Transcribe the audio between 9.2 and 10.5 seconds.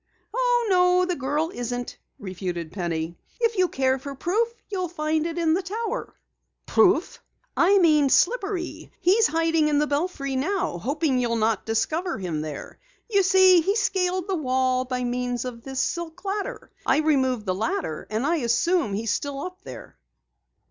hiding in the belfry